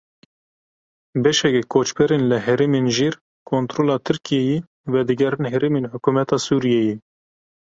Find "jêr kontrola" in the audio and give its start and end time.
2.95-3.95